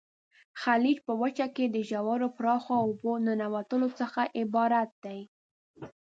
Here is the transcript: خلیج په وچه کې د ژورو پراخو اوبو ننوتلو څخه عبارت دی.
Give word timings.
خلیج 0.61 0.97
په 1.07 1.13
وچه 1.21 1.47
کې 1.55 1.65
د 1.69 1.77
ژورو 1.89 2.27
پراخو 2.37 2.73
اوبو 2.85 3.11
ننوتلو 3.25 3.89
څخه 3.99 4.21
عبارت 4.41 4.89
دی. 5.05 5.19